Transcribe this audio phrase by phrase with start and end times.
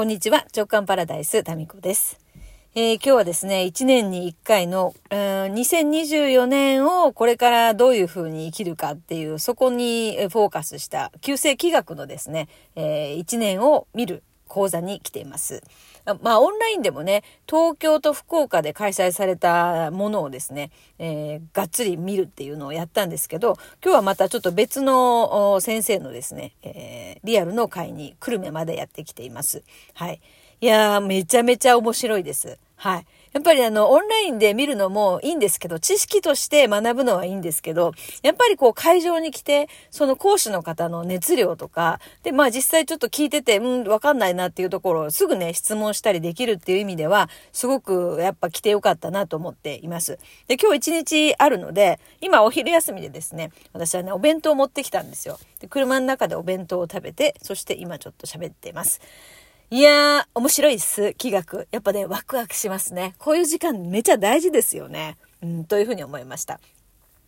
[0.00, 2.18] こんにちは、直感パラダイス、タミコです。
[2.74, 15.62] えー、今日はですね、1年に1回の、うん、2024年をこれからどういうふうに生きるかっていう、そこにフォーカスした旧世気学のですね、えー、1年を見る講座に来ています。
[16.22, 29.62] まあ、オンラインでもね、東京と福岡で開催されたものをですね、えー、がっつり見るっていうのをやったんですけど、今日はまたちょっと別の先生のですね、えー、リアルの会に久留米までやってきています。
[29.94, 30.20] はい。
[30.60, 32.58] いやー、めちゃめちゃ面白いです。
[32.76, 33.06] はい。
[33.32, 50.18] やっぱりあの、オンラインで見るのもいいんですけど、知識として学ぶのはいいんですけど、やっぱりこう会場に来て、その講師の方の熱量とか、で、まあ実際ちょっと聞いてて、うん、わかんないなっていうところをすぐね、質問したりできるっていう意味では、すごくやっぱ来てよかったなと思っています。
[50.48, 55.38] で、今日一日あるので、今お昼休みでですね、私はね、お弁当を持ってきたんですよ。
[55.60, 59.00] で、車の中でお弁当を食べて、そして今ちょっと喋っています。
[59.72, 61.14] いやー、面白いです。
[61.14, 61.68] 気学。
[61.70, 63.14] やっぱね、ワクワクしますね。
[63.18, 65.16] こういう時間めちゃ大事ですよね。
[65.44, 66.58] うん、というふうに思いました。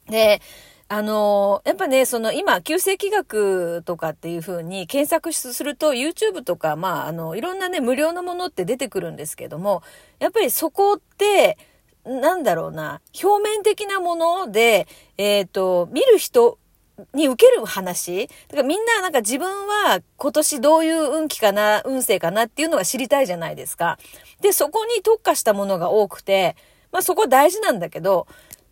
[0.09, 0.43] で、
[0.89, 9.85] あのー、やっぱね、その今、旧世気学とかっていう風に検索すると YouTube とか、まあ、あの、いろんなね、無料のものって出てくるんですけども、
[10.19, 11.57] やっぱりそこって、
[12.05, 16.59] なんだろうな、表面的なもので、えっ、ー、と、見る人
[17.15, 23.99] に受ける話だからみんななんか自分は今年どういう運気かな、運勢かなっていうのが知りたいじゃないですか。
[24.41, 26.57] で、そこに特化したものが多くて、
[26.91, 28.27] まあそこ大事なんだけど、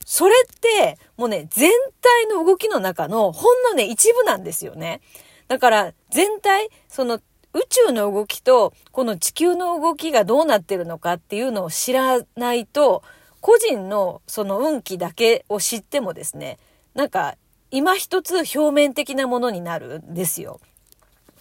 [0.05, 5.01] それってもうね、全体の動きの中のほんのね、一部なんですよね。
[5.49, 7.21] だから全体、その
[7.53, 13.03] 宇宙の動きとこの地球の動きがどうなってるのかっていうのを知らないと、
[13.41, 16.59] 個人のその運気だけを知ってもですね、
[16.95, 17.37] なんか
[17.71, 20.61] 今一つ表面的なものになるんですよ。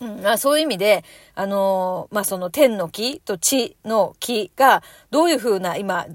[0.02, 1.03] うん、まあ、そういう意味で、
[1.36, 6.05] あのー、まあ、その天の木と地の木がどういうふうな今、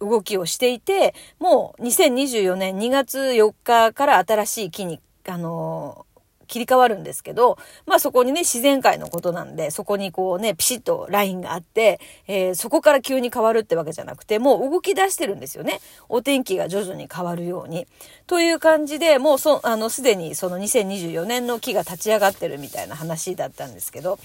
[0.00, 6.06] 動きをしていて、もう2024年2月4日から新しい木に、あの
[6.50, 15.80] 切り替わるんですけど、まあそこにね、自然界のことなんで、そこにこうね、ピシッとラインがあって、えー、そこから急に変わるってわけじゃなくて、もう動き出してるんですよね。
[16.08, 17.86] お天気が徐々に変わるように。
[18.26, 24.18] という感じで、もうそ、あの、すでにその2024年の木が立ち上がってるみたいな話だったんですけど、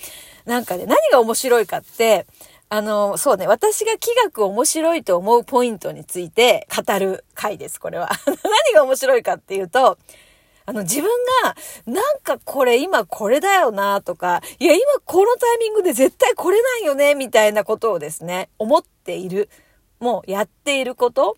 [0.46, 2.26] なんかね、何が面白いかって、
[2.70, 8.10] あの、そうね、私が気学面白いと思うポイントについて語る回です、これは。
[8.26, 9.98] 何が面白いかっていうと、
[10.66, 11.10] あの自分
[11.44, 11.56] が、
[11.86, 19.50] なんかこれ今これだよなとか、いや今このタイミングで絶対これないよねみたいなことをですね、思っている。
[20.00, 21.38] もうやっていること。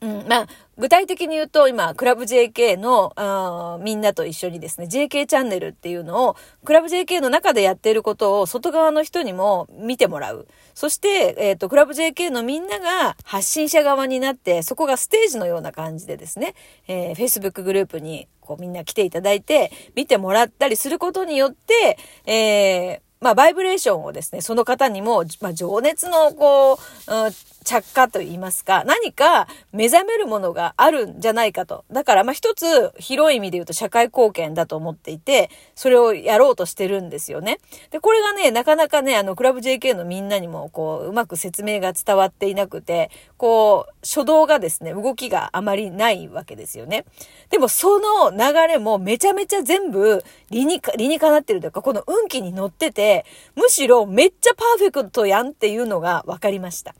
[0.00, 0.46] うん、まあ、
[0.78, 10.46] 具体的に言うと、今、クラブ JK の、あみんなと一緒にですね、JK チャンネルっていうのを、クラブ JK の中でやっていることを外側の人にも見てもらう。
[10.74, 16.54] そして、えっ、ー、と、クラブ JK のみんなが発信者側になって、そこがステージのような感じでですね、
[16.88, 27.32] えー、Facebook グループに、こうみんな来ていただいて、見てもらったりすることによって、えー、まあ、バイブレーションをですね、その方にも、まあ、情熱の、こう、うん、
[27.66, 31.84] 着火と言いますか、何か目覚めるものがあるんじゃないかと。
[31.90, 37.58] だから、まあ、一つ広い意味で言うと社会貢献だと思っていて、それをやろうとしてるんですよね。
[37.90, 47.04] で、これがね、なかなかね、あの、クラブ JK のみんなにも、こう、うまく説明が伝わっていなくて、こう、初動がですね、動きがあまりないわけですよね。
[47.50, 53.26] でも、その流れもめちゃめちゃ全部理にか、理にかなってるというか、この運気に乗ってて、
[53.56, 56.94] むしろめっちゃパーフェクトやんっていうのが分かりました。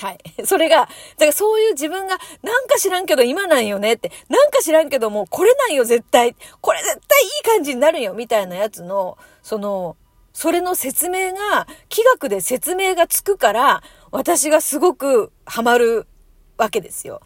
[0.00, 0.18] はい。
[0.46, 0.92] それが、だか
[1.26, 9.96] らそういう自分が、なんか知らんけど今なんよねって、なんか知らんけどもうこれなんよ絶対、これ絶対いい感じになるよみたいなやつの、その、
[10.32, 16.06] それの説明が、気学で説明がつくから、私がすごくハマる
[16.56, 17.20] わけですよ。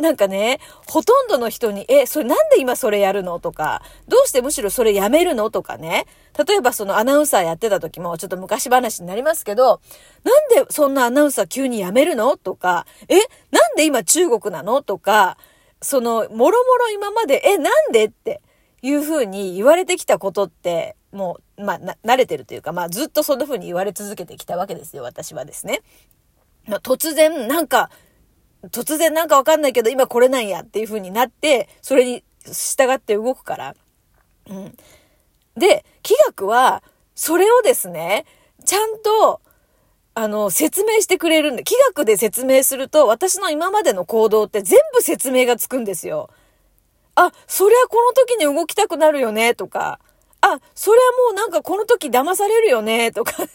[0.00, 3.38] なんかね、ほとんどの人に、え、それなんで今それやるの？
[3.38, 5.50] とか、どうしてむしろそれやめるの？
[5.50, 6.06] とかね。
[6.46, 9.80] 例えばそのアナウンサーやってた時もちょっと昔話になりますけど、
[10.24, 12.36] なんでそんなアナウンサー急にやめるの？
[12.36, 13.16] とか、え、
[13.50, 14.82] なんで今中国なの？
[14.82, 15.36] とか、
[15.82, 18.06] その、もろもろ今まで、え、なんで？
[18.06, 18.40] って
[18.82, 25.80] いうふうに言われてきたことって、もう、まあ、慣れてるというか、まあ、ずっとそんなふうに言われ続けてきたわけですよ、私はですね。
[26.82, 27.90] 突然、なんか、
[28.68, 33.74] 突然なんかわかんないけど今これなんやっていう風になって、それに従って動くから。
[34.48, 34.76] うん。
[35.56, 36.82] で、気学は、
[37.14, 38.24] それをですね、
[38.64, 39.40] ちゃんと、
[40.14, 46.30] あの、説明してくれるんで、気学で説明すると、私の今までの行動って全部説明がつくんですよ。
[47.14, 50.00] あ、そりゃこの時に動きたくなるよね、とか。
[50.40, 53.48] あ、それはもうなんかこの時騙されるよね、とかね。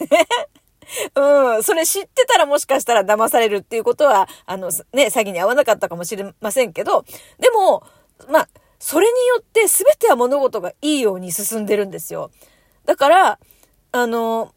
[1.14, 1.62] うん。
[1.62, 7.04] それ知ってたらもしかしたら騙されるっていうことは、あの、ね、詐欺に合わなかったかもしれませんけど、
[7.38, 7.82] でも、
[8.28, 8.48] まあ、
[8.78, 12.30] それによって全ては物事がいいように進んでるんですよ。
[12.84, 13.38] だから、
[13.92, 14.52] あの、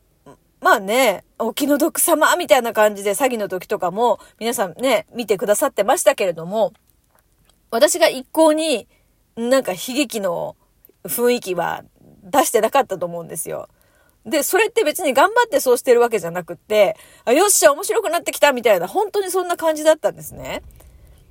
[0.62, 6.74] まあね、お気の毒様みたいな感じで詐欺の時とかも皆さんね、見てくださってましたけれども、
[7.72, 8.88] 私が一向に
[9.38, 10.58] なんか悲劇の
[11.06, 11.84] 雰囲気は
[12.24, 13.70] 出してなかったと思うんですよ。
[14.30, 16.96] で、それって別に頑張ってそうしてるわけじゃなくって、
[17.26, 20.62] あ、よっしゃ、面白くなってきたみたいな、本当にそんな感じだったんですね。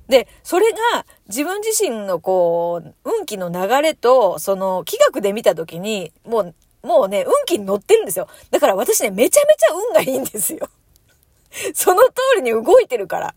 [0.07, 8.27] で、それが自分自身のこう、運気の流れと、その、気学で見たときに、もう、もうね、運気に乗ってるんですよ。
[8.49, 10.69] だから私ね、めちゃめちゃ運がいいんですよ。
[11.73, 13.35] その通りに動いてるから。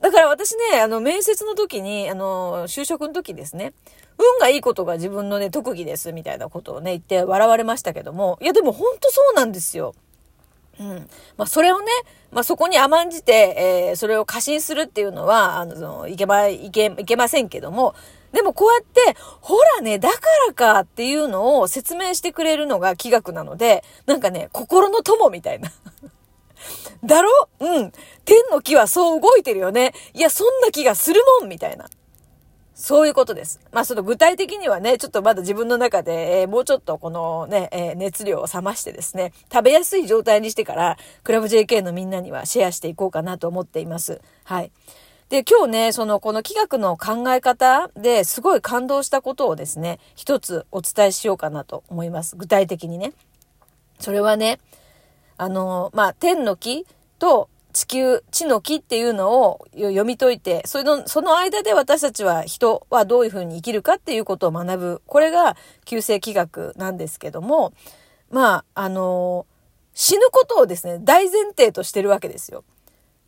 [0.00, 3.72] だから私ね、あの、面接の時に、あの、就職の時ですね、
[4.18, 9.94] 運がいいことが自分のね、特技です、みたいなことをね、言って笑われましたけども、いや、でも本当そうなんですよ。
[10.80, 11.08] うん。
[11.36, 11.86] まあ、それをね、
[12.32, 17.94] まあ、そこに甘んじて、えー、それを過信するっていうのは、あの、そのいけま、いけ、いけませんけども、
[18.32, 20.18] でもこうやって、ほらね、だか
[20.48, 25.70] らかっていうのを説明してくれるのが気学なので、なんかね、心の友みたいな。
[27.04, 27.30] だろ？
[27.60, 27.92] うん。
[28.24, 29.92] 天の木はそう動いてるよね。
[30.14, 31.86] いや、そんな気がするもんみたいな。
[32.74, 33.60] そういうことです。
[33.72, 44.20] まあ、その具体的にはね、ちょっとまだ自分の中で、えー、もうちょっとこのね、えー、熱量を冷ましてですね、食べやすい状態にしてから、クラブ JK のみんなにはシェアしていこうかなと思っています。
[44.42, 44.72] はい。
[45.28, 52.34] で、今日ね、その、この企画の考え方ですごい感動したことをですね、一つお伝えしようかなと思います。
[52.34, 53.12] 具体的にね。
[54.00, 54.58] それはね、
[55.36, 56.86] あの、まあ、天の木
[57.18, 65.02] と地球、地の木っていうのを読み解いて、その、その間で私たちは人はどういうふうに生きるかっていうことを学ぶ。
[65.06, 67.72] これが旧世紀学なんですけども、
[68.30, 69.46] まあ、あの、
[69.92, 72.62] 死ぬことをですね、大前提としてるわけですよ。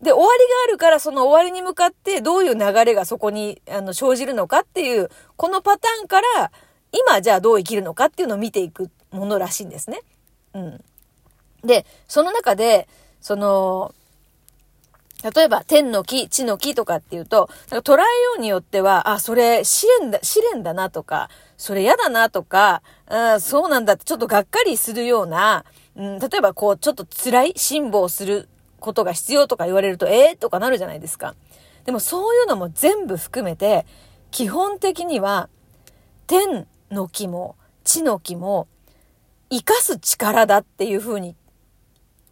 [0.00, 6.52] で、終わりがあるから、その終わりに向かってどういう流れがそこにあの生じるのかっていう、このパターンから、
[6.92, 10.02] 今じゃあどう生きるのかっていうのを見ていくものらしいんですね。
[10.54, 10.84] うん。
[11.64, 12.88] で、その中で、
[13.20, 13.92] その、
[15.34, 18.04] 例えば、天の木、地の木とかっていうと、なんか捉えよ
[18.38, 25.64] うによっては、あ、それ試練だ、試練だなとか、それ嫌だなとか、あそうなんだってちょっとがっかりするような、
[25.96, 28.48] うん、例えばこう、ちょっと辛い辛抱する
[28.80, 31.34] ことが必要とか言われると、えー、とかなるじゃないですか。
[31.84, 33.86] でもそういうのも全部含めて、
[34.30, 35.48] 基本的には、
[36.26, 37.56] 天の木も
[37.86, 38.66] 地の木も、
[39.48, 41.36] 生かす力だっていうふうに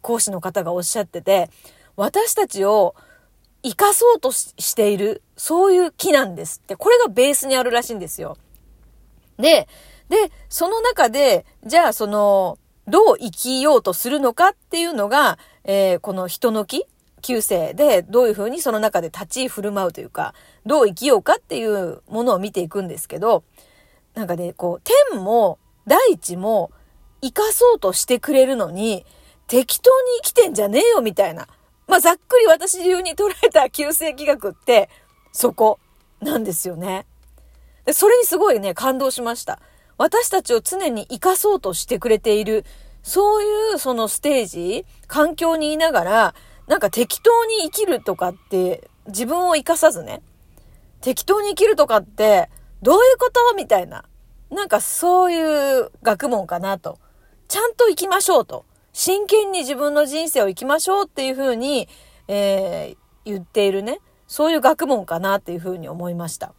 [0.01, 1.49] 講師の方がおっしゃってて、
[1.97, 2.95] 私たちを
[3.63, 8.37] 生かそうとしている、そういう木なんですって、これがベースにあるらしいんですよ。
[9.37, 9.67] で、
[10.09, 12.57] で、その中で、じゃあその、
[12.87, 16.85] どう生きようとするのかっていうのが、えー、この人の木
[17.21, 20.35] 旧世でどういうふうにその中で立ち振る舞うというか、
[20.67, 23.43] どう生きようかっていうものを見ていくんですけど、
[24.13, 24.81] なんかね、こう、
[25.11, 25.57] 天も
[25.87, 26.69] 大地も
[27.21, 29.07] 生かそうとしてくれるのに、
[29.47, 31.47] 適当に生きてんじゃねえよみたいな。
[31.87, 34.89] まあ、ざっくり私流に捉えた旧世紀学って、
[35.31, 35.79] そこ
[36.21, 37.05] なんですよね。
[37.85, 39.59] で、それにすごいね、感動しました。
[39.97, 42.65] 私たちを常に生かそうとしてくれている、
[43.03, 46.35] そういうそのステージ、環境にいながら、
[46.67, 50.23] なんか適当に生きるとかって、自分を生かさずね、
[51.01, 52.49] 適当に生きるとかって、
[52.81, 53.55] どういうこと？
[53.55, 54.05] みたいな。
[54.49, 56.97] なんかそういう学問かなと。
[57.47, 58.65] ちゃんと生きましょうと。
[58.95, 61.89] 真剣に自分の人生を生きましょうっていうふうに、
[62.29, 66.53] えー、言っているね、そういう学問かなっていうふうに思いました。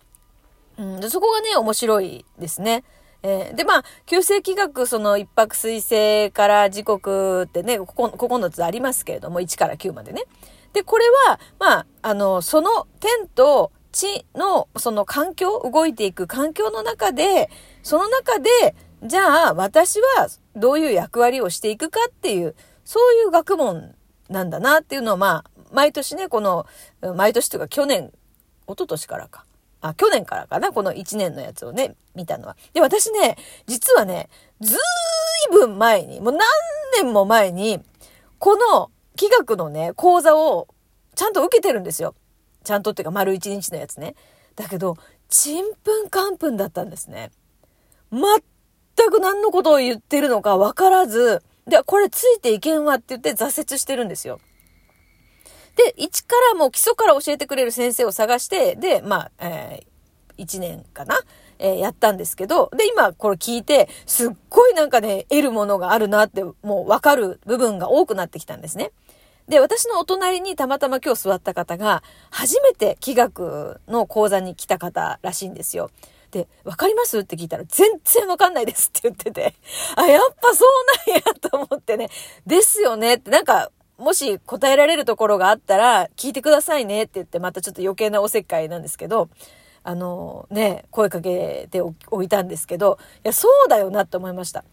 [0.76, 2.84] うん、でそこがね、面白いですね。
[3.22, 10.24] えー、で、まあ、旧世紀学、その一泊水星から時刻ってね、こ9つありますけれども、1から9までね。
[10.74, 17.48] で、これは、まあ、あの、その天と地の、その環境、動いていく環境の中で、
[17.82, 18.50] その中で、
[19.06, 23.94] じゃあ、私はどういう役割をしていくかっていう、そういう学問
[24.28, 26.66] なんだなっていうのを、まあ、毎年ね、この、
[27.14, 28.12] 毎年というか去年、
[28.66, 29.44] 一昨年からか。
[29.80, 32.56] あ、去年からかな、この1年のやつをね、見たのは。
[32.72, 33.36] で、私ね、
[33.66, 34.28] 実はね、
[34.60, 34.78] ずい
[35.52, 36.40] ぶん前に、もう何
[37.02, 37.80] 年も前に、
[38.38, 40.68] この企画のね、講座を
[41.14, 42.14] ちゃんと受けてるんですよ。
[42.64, 44.14] ちゃんとっていうか、丸1日のやつね。
[44.56, 44.96] だけど、
[45.28, 47.30] ちんぷんかんぷんだったんですね。
[48.10, 48.22] 全
[49.04, 54.40] く何のことを言ってるのか分からず、で、これついていけんわって言って挫折してるんですよ。
[55.76, 61.18] で、一からもう基礎から教えてくれる先生を探して、で、まあ、えー、1年かな
[61.58, 68.92] えー、やったんですけど、で、今これ聞いて、すっごいなんかね、得るものがあるなって、もうわかる部分が多くなってきたんですね。
[69.48, 75.90] で、私のお隣にたまたま今日座った方が、初めて気学の講座に来た方らしいんですよ。
[76.30, 77.18] で、わかります？
[77.20, 79.54] って聞いたら、全然わかんないですって 言ってて、
[79.96, 82.08] あ、やっぱそうなんやと思ってね、
[82.46, 83.14] ですよね。
[83.14, 87.04] って、なんか、もし答えられるところがあったら、聞いてくださいね。
[87.04, 89.28] って言って、またちょっと余計なおせっかいなんですけど、
[89.84, 91.80] あのね、声かけて
[92.10, 94.64] おいたんですけど、いや、そうだよなって思いました。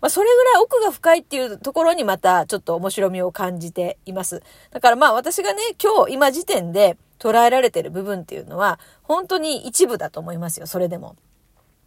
[0.00, 4.42] まあ、それぐらい奥が深いっていうところにまたちょっと面白みを感じています。
[4.70, 11.16] だからまあ私がね、今日、今時点で捉えられてる部分っていうのは、本当に一部だと思いますよ、それでも。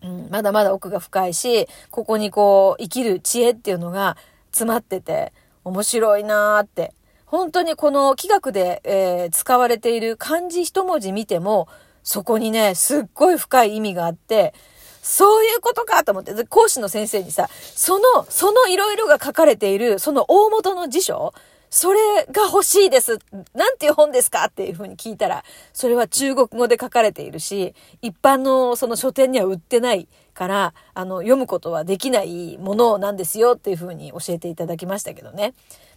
[0.03, 4.17] うん、まだまだ奥が深いし、ここにこう、生きる知恵っていうのが
[4.51, 5.33] 詰まってて、
[5.63, 6.93] 面白いなーって。
[7.25, 11.67] 本当にこの気学で、えー、使われている漢字一文字見ても、
[12.03, 14.53] そこにね、すっごい深い意味があって、
[15.01, 21.33] そういうことかと思って、講師の先生にさ、その、そのいろいろが書かれている、その大元の辞書、
[21.73, 21.99] それ
[22.29, 23.17] が欲しいです。
[23.55, 24.45] なんていう本ですか？
[24.45, 35.53] っていうふうに聞いたら、それは中国語で書かれているし、一般のその書店には売ってないから、あの、読むことはできないものなんですよっていうふうに教えていただきましたけどね。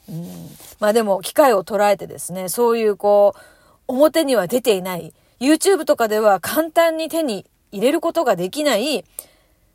[0.09, 0.25] うん。
[0.79, 3.41] まあでも、機会を捉えてですね、そういうこう、
[3.89, 9.05] 表には出ていない、YouTube とかでは簡単に手に入れることができない、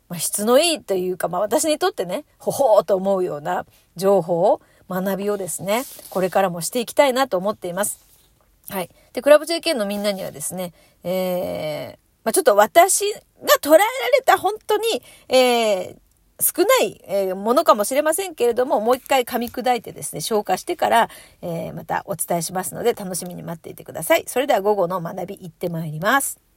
[0.08, 3.66] まあ、質のいいというか、まあ私にとってね、ほほーと思うような
[3.96, 8.00] 情報、学びをですね、これからもしていきたいなと思っています。
[8.68, 8.90] はい。
[9.12, 10.72] で、クラブ JK のみんなにはですね、
[11.04, 13.18] えー、まあ、ちょっと私が
[13.62, 13.84] 捉えられ
[14.24, 15.96] た本当に、えー、
[16.40, 21.08] 少ない、えー、ものかもしれませんけれども、もう一回噛み砕いてですね、消化してから、
[21.42, 24.24] えー、またお伝えしますので、楽しみに待っていてください。
[24.26, 26.49] それでは午後の学び行ってまいります。